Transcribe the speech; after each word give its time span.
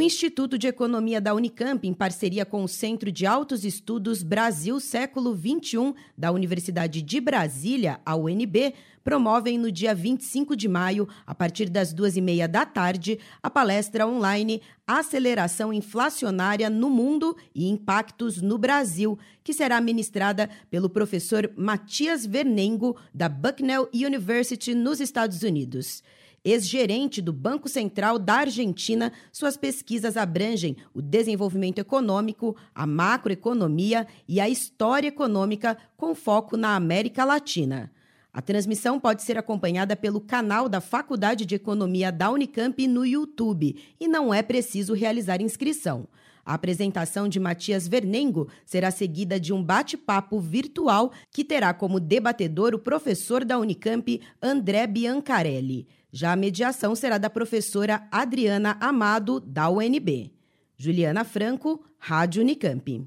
O 0.00 0.02
Instituto 0.02 0.56
de 0.56 0.66
Economia 0.66 1.20
da 1.20 1.34
Unicamp, 1.34 1.86
em 1.86 1.92
parceria 1.92 2.46
com 2.46 2.64
o 2.64 2.68
Centro 2.68 3.12
de 3.12 3.26
Altos 3.26 3.66
Estudos 3.66 4.22
Brasil 4.22 4.80
Século 4.80 5.36
XXI 5.36 5.92
da 6.16 6.32
Universidade 6.32 7.02
de 7.02 7.20
Brasília, 7.20 8.00
a 8.02 8.16
UNB, 8.16 8.72
promovem 9.04 9.58
no 9.58 9.70
dia 9.70 9.94
25 9.94 10.56
de 10.56 10.66
maio, 10.68 11.06
a 11.26 11.34
partir 11.34 11.68
das 11.68 11.92
duas 11.92 12.16
e 12.16 12.22
meia 12.22 12.48
da 12.48 12.64
tarde, 12.64 13.18
a 13.42 13.50
palestra 13.50 14.06
online 14.06 14.62
Aceleração 14.86 15.70
Inflacionária 15.70 16.70
no 16.70 16.88
Mundo 16.88 17.36
e 17.54 17.68
Impactos 17.68 18.40
no 18.40 18.56
Brasil, 18.56 19.18
que 19.44 19.52
será 19.52 19.82
ministrada 19.82 20.48
pelo 20.70 20.88
professor 20.88 21.52
Matias 21.54 22.24
Vernengo, 22.24 22.96
da 23.12 23.28
Bucknell 23.28 23.86
University, 23.92 24.74
nos 24.74 24.98
Estados 24.98 25.42
Unidos. 25.42 26.02
Ex-gerente 26.42 27.20
do 27.20 27.32
Banco 27.32 27.68
Central 27.68 28.18
da 28.18 28.36
Argentina, 28.36 29.12
suas 29.30 29.56
pesquisas 29.58 30.16
abrangem 30.16 30.76
o 30.94 31.02
desenvolvimento 31.02 31.78
econômico, 31.78 32.56
a 32.74 32.86
macroeconomia 32.86 34.06
e 34.26 34.40
a 34.40 34.48
história 34.48 35.08
econômica, 35.08 35.76
com 35.96 36.14
foco 36.14 36.56
na 36.56 36.74
América 36.74 37.24
Latina. 37.24 37.92
A 38.32 38.40
transmissão 38.40 39.00
pode 39.00 39.22
ser 39.22 39.36
acompanhada 39.36 39.96
pelo 39.96 40.20
canal 40.20 40.68
da 40.68 40.80
Faculdade 40.80 41.44
de 41.44 41.56
Economia 41.56 42.12
da 42.12 42.30
Unicamp 42.30 42.86
no 42.86 43.04
YouTube 43.04 43.76
e 43.98 44.06
não 44.06 44.32
é 44.32 44.40
preciso 44.42 44.94
realizar 44.94 45.42
inscrição. 45.42 46.06
A 46.44 46.54
apresentação 46.54 47.28
de 47.28 47.38
Matias 47.38 47.86
Vernengo 47.86 48.48
será 48.64 48.90
seguida 48.90 49.38
de 49.38 49.52
um 49.52 49.62
bate-papo 49.62 50.38
virtual 50.38 51.12
que 51.30 51.44
terá 51.44 51.74
como 51.74 52.00
debatedor 52.00 52.74
o 52.74 52.78
professor 52.78 53.44
da 53.44 53.58
Unicamp, 53.58 54.20
André 54.40 54.86
Biancarelli. 54.86 55.86
Já 56.12 56.32
a 56.32 56.36
mediação 56.36 56.94
será 56.94 57.18
da 57.18 57.30
professora 57.30 58.06
Adriana 58.10 58.76
Amado, 58.80 59.38
da 59.40 59.68
UNB. 59.68 60.32
Juliana 60.76 61.24
Franco, 61.24 61.84
Rádio 61.98 62.42
Unicamp. 62.42 63.06